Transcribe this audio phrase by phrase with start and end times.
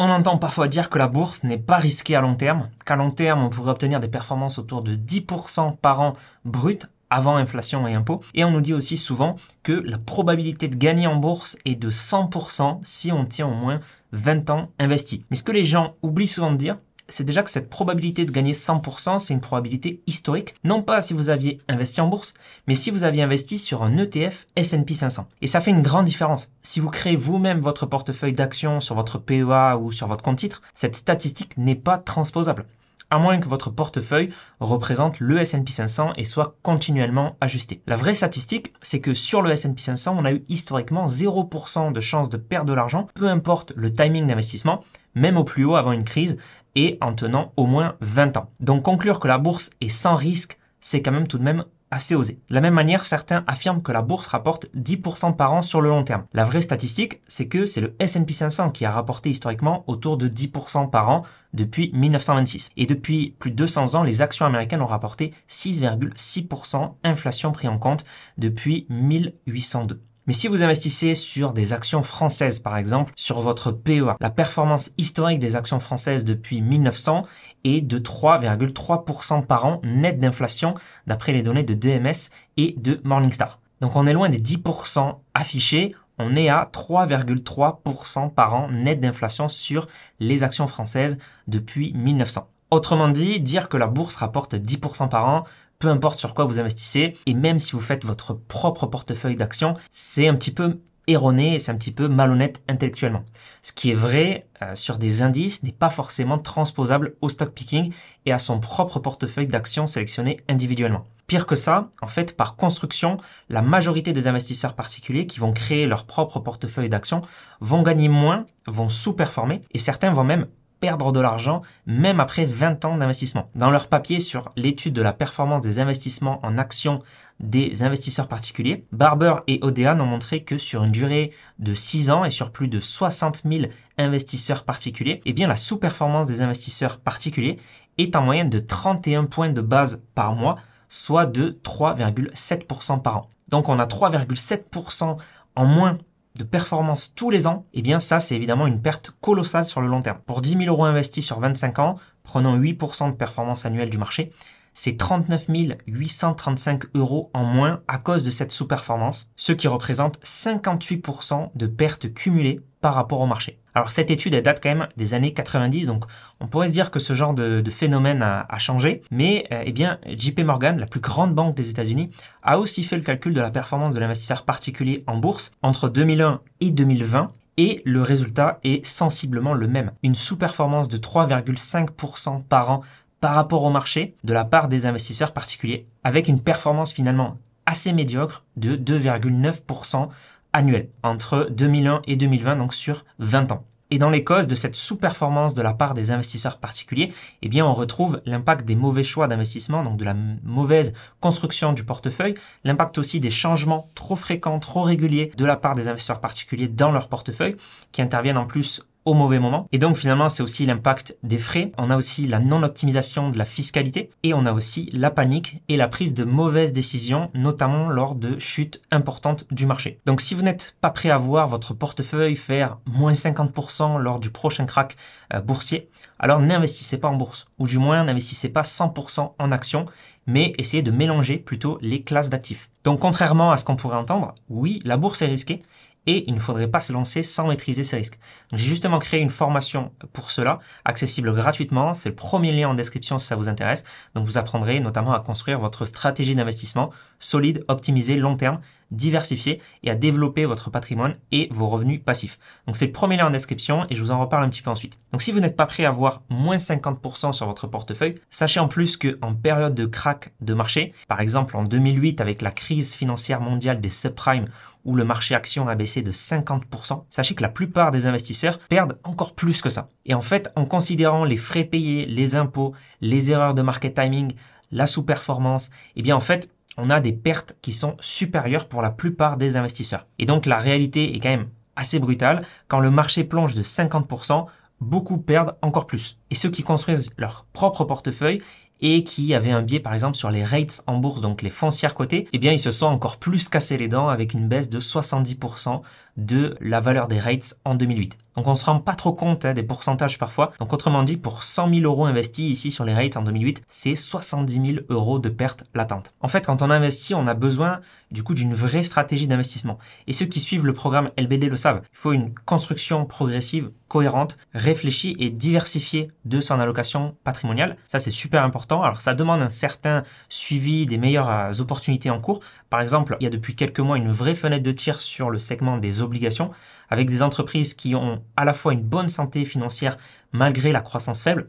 [0.00, 3.10] On entend parfois dire que la bourse n'est pas risquée à long terme, qu'à long
[3.10, 6.12] terme on pourrait obtenir des performances autour de 10% par an
[6.44, 8.22] brut avant inflation et impôts.
[8.34, 9.34] Et on nous dit aussi souvent
[9.64, 13.80] que la probabilité de gagner en bourse est de 100% si on tient au moins
[14.12, 15.24] 20 ans investi.
[15.30, 16.78] Mais ce que les gens oublient souvent de dire,
[17.08, 21.14] c'est déjà que cette probabilité de gagner 100%, c'est une probabilité historique, non pas si
[21.14, 22.34] vous aviez investi en bourse,
[22.66, 25.26] mais si vous aviez investi sur un ETF S&P 500.
[25.40, 26.50] Et ça fait une grande différence.
[26.62, 30.62] Si vous créez vous-même votre portefeuille d'actions sur votre PEA ou sur votre compte titre,
[30.74, 32.66] cette statistique n'est pas transposable
[33.10, 34.30] à moins que votre portefeuille
[34.60, 37.80] représente le S&P 500 et soit continuellement ajusté.
[37.86, 42.00] La vraie statistique, c'est que sur le S&P 500, on a eu historiquement 0% de
[42.00, 45.92] chance de perdre de l'argent, peu importe le timing d'investissement, même au plus haut avant
[45.92, 46.38] une crise
[46.78, 48.50] et en tenant au moins 20 ans.
[48.60, 52.14] Donc conclure que la bourse est sans risque, c'est quand même tout de même assez
[52.14, 52.40] osé.
[52.48, 55.88] De la même manière, certains affirment que la bourse rapporte 10% par an sur le
[55.88, 56.24] long terme.
[56.34, 60.28] La vraie statistique, c'est que c'est le S&P 500 qui a rapporté historiquement autour de
[60.28, 61.22] 10% par an
[61.52, 62.70] depuis 1926.
[62.76, 67.78] Et depuis plus de 200 ans, les actions américaines ont rapporté 6,6% inflation pris en
[67.78, 68.04] compte
[68.36, 70.00] depuis 1802.
[70.28, 74.90] Mais si vous investissez sur des actions françaises, par exemple, sur votre PEA, la performance
[74.98, 77.24] historique des actions françaises depuis 1900
[77.64, 80.74] est de 3,3% par an net d'inflation
[81.06, 83.58] d'après les données de DMS et de Morningstar.
[83.80, 89.48] Donc on est loin des 10% affichés, on est à 3,3% par an net d'inflation
[89.48, 89.88] sur
[90.20, 92.46] les actions françaises depuis 1900.
[92.70, 95.44] Autrement dit, dire que la bourse rapporte 10% par an,
[95.78, 99.74] peu importe sur quoi vous investissez, et même si vous faites votre propre portefeuille d'actions,
[99.90, 103.24] c'est un petit peu erroné et c'est un petit peu malhonnête intellectuellement.
[103.62, 107.92] Ce qui est vrai euh, sur des indices n'est pas forcément transposable au stock picking
[108.26, 111.06] et à son propre portefeuille d'actions sélectionné individuellement.
[111.26, 113.16] Pire que ça, en fait, par construction,
[113.48, 117.22] la majorité des investisseurs particuliers qui vont créer leur propre portefeuille d'actions
[117.60, 120.46] vont gagner moins, vont sous-performer et certains vont même
[120.80, 123.50] perdre de l'argent même après 20 ans d'investissement.
[123.54, 127.00] Dans leur papier sur l'étude de la performance des investissements en actions
[127.40, 132.24] des investisseurs particuliers, Barber et Odean ont montré que sur une durée de 6 ans
[132.24, 137.58] et sur plus de 60 000 investisseurs particuliers, eh bien la sous-performance des investisseurs particuliers
[137.96, 140.56] est en moyenne de 31 points de base par mois,
[140.88, 143.30] soit de 3,7% par an.
[143.48, 145.16] Donc on a 3,7%
[145.56, 145.98] en moins
[146.38, 149.88] de performance tous les ans, eh bien ça c'est évidemment une perte colossale sur le
[149.88, 150.20] long terme.
[150.24, 154.32] Pour 10 000 euros investis sur 25 ans, prenons 8% de performance annuelle du marché,
[154.72, 155.48] c'est 39
[155.88, 162.14] 835 euros en moins à cause de cette sous-performance, ce qui représente 58% de pertes
[162.14, 163.58] cumulées par rapport au marché.
[163.74, 166.04] Alors cette étude, date quand même des années 90, donc
[166.40, 170.40] on pourrait se dire que ce genre de, phénomène a, changé, mais eh bien JP
[170.40, 172.10] Morgan, la plus grande banque des États-Unis,
[172.42, 176.40] a aussi fait le calcul de la performance de l'investisseur particulier en bourse entre 2001
[176.60, 179.90] et 2020, et le résultat est sensiblement le même.
[180.02, 182.82] Une sous-performance de 3,5% par an
[183.20, 187.36] par rapport au marché de la part des investisseurs particuliers, avec une performance finalement
[187.66, 190.08] assez médiocre de 2,9%
[190.58, 193.64] annuel entre 2001 et 2020, donc sur 20 ans.
[193.90, 197.64] Et dans les causes de cette sous-performance de la part des investisseurs particuliers, eh bien,
[197.64, 202.98] on retrouve l'impact des mauvais choix d'investissement, donc de la mauvaise construction du portefeuille, l'impact
[202.98, 207.08] aussi des changements trop fréquents, trop réguliers de la part des investisseurs particuliers dans leur
[207.08, 207.56] portefeuille,
[207.92, 209.66] qui interviennent en plus au mauvais moment.
[209.72, 211.72] Et donc finalement, c'est aussi l'impact des frais.
[211.78, 215.78] On a aussi la non-optimisation de la fiscalité et on a aussi la panique et
[215.78, 219.98] la prise de mauvaises décisions, notamment lors de chutes importantes du marché.
[220.04, 224.28] Donc si vous n'êtes pas prêt à voir votre portefeuille faire moins 50% lors du
[224.28, 224.96] prochain crack
[225.32, 225.88] euh, boursier,
[226.18, 229.86] alors n'investissez pas en bourse, ou du moins n'investissez pas 100% en actions,
[230.26, 232.68] mais essayez de mélanger plutôt les classes d'actifs.
[232.84, 235.62] Donc contrairement à ce qu'on pourrait entendre, oui, la bourse est risquée,
[236.08, 238.18] et il ne faudrait pas se lancer sans maîtriser ses risques.
[238.52, 241.94] J'ai justement créé une formation pour cela, accessible gratuitement.
[241.94, 243.84] C'est le premier lien en description si ça vous intéresse.
[244.14, 248.60] Donc vous apprendrez notamment à construire votre stratégie d'investissement solide, optimisée, long terme,
[248.90, 252.38] diversifiée et à développer votre patrimoine et vos revenus passifs.
[252.66, 254.70] Donc c'est le premier lien en description et je vous en reparle un petit peu
[254.70, 254.98] ensuite.
[255.12, 258.68] Donc si vous n'êtes pas prêt à avoir moins 50% sur votre portefeuille, sachez en
[258.68, 263.40] plus qu'en période de crack de marché, par exemple en 2008 avec la crise financière
[263.40, 264.46] mondiale des subprimes
[264.84, 268.98] où le marché action a baissé de 50%, sachez que la plupart des investisseurs perdent
[269.04, 269.88] encore plus que ça.
[270.06, 274.32] Et en fait, en considérant les frais payés, les impôts, les erreurs de market timing,
[274.70, 278.90] la sous-performance, eh bien en fait, on a des pertes qui sont supérieures pour la
[278.90, 280.06] plupart des investisseurs.
[280.18, 282.44] Et donc la réalité est quand même assez brutale.
[282.68, 284.46] Quand le marché plonge de 50%,
[284.80, 286.18] beaucoup perdent encore plus.
[286.30, 288.40] Et ceux qui construisent leur propre portefeuille,
[288.80, 291.94] et qui avaient un biais par exemple sur les rates en bourse, donc les foncières
[291.94, 294.80] cotées, eh bien ils se sont encore plus cassés les dents avec une baisse de
[294.80, 295.80] 70%
[296.16, 298.16] de la valeur des rates en 2008.
[298.38, 300.52] Donc on se rend pas trop compte hein, des pourcentages parfois.
[300.60, 303.96] Donc autrement dit, pour 100 000 euros investis ici sur les rates en 2008, c'est
[303.96, 306.14] 70 000 euros de pertes latentes.
[306.20, 307.80] En fait, quand on investit, on a besoin
[308.12, 309.78] du coup d'une vraie stratégie d'investissement.
[310.06, 311.82] Et ceux qui suivent le programme LBD le savent.
[311.92, 317.76] Il faut une construction progressive, cohérente, réfléchie et diversifiée de son allocation patrimoniale.
[317.88, 318.82] Ça c'est super important.
[318.82, 322.38] Alors ça demande un certain suivi des meilleures euh, opportunités en cours.
[322.70, 325.38] Par exemple, il y a depuis quelques mois une vraie fenêtre de tir sur le
[325.38, 326.50] segment des obligations
[326.90, 329.96] avec des entreprises qui ont à la fois une bonne santé financière
[330.32, 331.46] malgré la croissance faible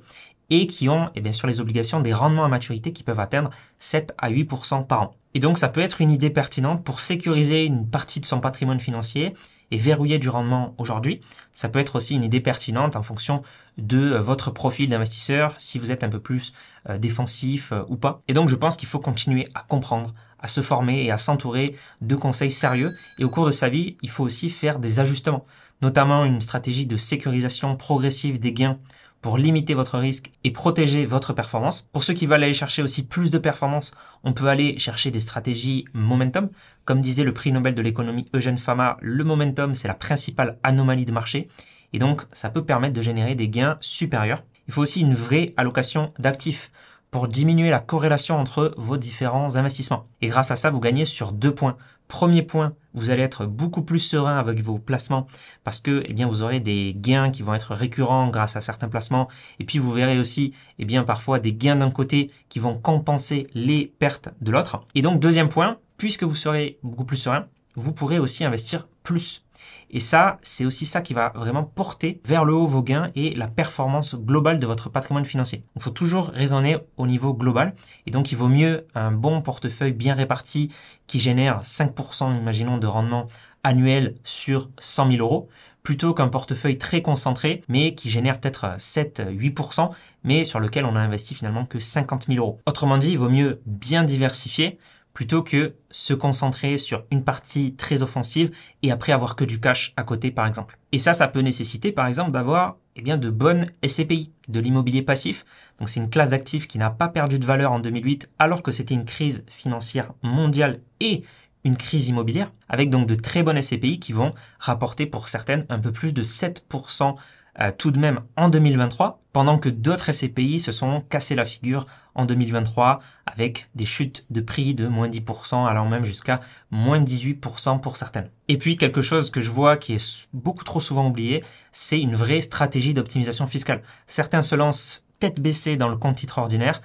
[0.50, 3.52] et qui ont, eh bien sûr, les obligations des rendements à maturité qui peuvent atteindre
[3.78, 5.16] 7 à 8% par an.
[5.36, 8.80] Et donc, ça peut être une idée pertinente pour sécuriser une partie de son patrimoine
[8.80, 9.36] financier
[9.72, 11.22] et verrouiller du rendement aujourd'hui.
[11.54, 13.44] Ça peut être aussi une idée pertinente en fonction
[13.78, 16.54] de euh, votre profil d'investisseur, si vous êtes un peu plus
[16.90, 18.24] euh, défensif euh, ou pas.
[18.28, 21.76] Et donc, je pense qu'il faut continuer à comprendre, à se former et à s'entourer
[22.02, 22.92] de conseils sérieux.
[23.18, 25.46] Et au cours de sa vie, il faut aussi faire des ajustements,
[25.82, 28.80] notamment une stratégie de sécurisation progressive des gains
[29.22, 31.82] pour limiter votre risque et protéger votre performance.
[31.92, 33.92] Pour ceux qui veulent aller chercher aussi plus de performance,
[34.24, 36.50] on peut aller chercher des stratégies momentum.
[36.86, 41.06] Comme disait le prix Nobel de l'économie Eugène Fama, le momentum, c'est la principale anomalie
[41.06, 41.50] de marché.
[41.92, 44.44] Et donc, ça peut permettre de générer des gains supérieurs.
[44.68, 46.72] Il faut aussi une vraie allocation d'actifs
[47.12, 50.06] pour diminuer la corrélation entre vos différents investissements.
[50.22, 51.76] Et grâce à ça, vous gagnez sur deux points.
[52.08, 55.28] Premier point, vous allez être beaucoup plus serein avec vos placements
[55.64, 59.28] parce que eh vous aurez des gains qui vont être récurrents grâce à certains placements.
[59.60, 63.48] Et puis vous verrez aussi eh bien, parfois des gains d'un côté qui vont compenser
[63.54, 64.82] les pertes de l'autre.
[64.96, 67.46] Et donc deuxième point, puisque vous serez beaucoup plus serein,
[67.76, 69.44] vous pourrez aussi investir plus
[69.90, 73.34] et ça, c'est aussi ça qui va vraiment porter vers le haut vos gains et
[73.34, 75.64] la performance globale de votre patrimoine financier.
[75.76, 77.74] Il faut toujours raisonner au niveau global.
[78.06, 80.72] Et donc, il vaut mieux un bon portefeuille bien réparti
[81.08, 83.28] qui génère 5%, imaginons, de rendement
[83.64, 85.50] annuel sur 100 000 euros
[85.82, 89.90] plutôt qu'un portefeuille très concentré, mais qui génère peut-être 7-8%,
[90.24, 92.60] mais sur lequel on a investi finalement que 50 000 euros.
[92.68, 94.78] Autrement dit, il vaut mieux bien diversifier
[95.20, 98.52] plutôt que se concentrer sur une partie très offensive
[98.84, 100.80] et après avoir que du cash à côté par exemple.
[100.94, 105.02] Et ça, ça peut nécessiter par exemple d'avoir eh bien, de bonnes SCPI, de l'immobilier
[105.02, 105.44] passif.
[105.78, 108.72] Donc c'est une classe d'actifs qui n'a pas perdu de valeur en 2008 alors que
[108.72, 111.24] c'était une crise financière mondiale et
[111.66, 115.80] une crise immobilière, avec donc de très bonnes SCPI qui vont rapporter pour certaines un
[115.80, 117.16] peu plus de 7%
[117.60, 121.88] euh, tout de même en 2023, pendant que d'autres SCPI se sont cassés la figure
[122.20, 127.80] en 2023 avec des chutes de prix de moins 10% allant même jusqu'à moins 18%
[127.80, 128.30] pour certaines.
[128.48, 132.16] Et puis quelque chose que je vois qui est beaucoup trop souvent oublié, c'est une
[132.16, 133.82] vraie stratégie d'optimisation fiscale.
[134.06, 136.82] Certains se lancent tête baissée dans le compte titre ordinaire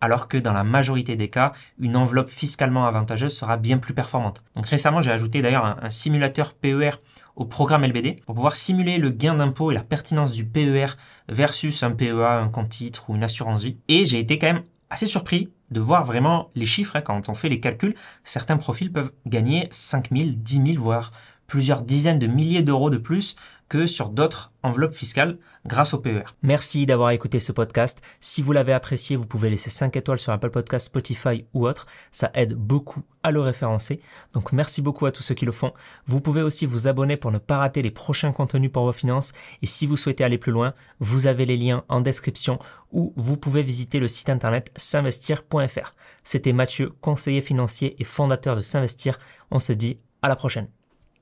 [0.00, 4.42] alors que dans la majorité des cas, une enveloppe fiscalement avantageuse sera bien plus performante.
[4.56, 6.90] Donc récemment, j'ai ajouté d'ailleurs un, un simulateur PER
[7.36, 10.86] au programme LBD pour pouvoir simuler le gain d'impôt et la pertinence du PER
[11.28, 13.78] versus un PEA, un compte titre ou une assurance vie.
[13.88, 16.96] Et j'ai été quand même assez surpris de voir vraiment les chiffres.
[16.96, 17.94] Hein, quand on fait les calculs,
[18.24, 21.12] certains profils peuvent gagner 5 000, 10 000, voire
[21.46, 23.36] plusieurs dizaines de milliers d'euros de plus
[23.72, 26.24] que sur d'autres enveloppes fiscales grâce au PER.
[26.42, 28.02] Merci d'avoir écouté ce podcast.
[28.20, 31.86] Si vous l'avez apprécié, vous pouvez laisser 5 étoiles sur Apple Podcast, Spotify ou autre.
[32.10, 34.02] Ça aide beaucoup à le référencer.
[34.34, 35.72] Donc merci beaucoup à tous ceux qui le font.
[36.04, 39.32] Vous pouvez aussi vous abonner pour ne pas rater les prochains contenus pour vos finances.
[39.62, 42.58] Et si vous souhaitez aller plus loin, vous avez les liens en description
[42.90, 45.94] ou vous pouvez visiter le site internet s'investir.fr.
[46.24, 49.18] C'était Mathieu, conseiller financier et fondateur de S'investir.
[49.50, 50.68] On se dit à la prochaine.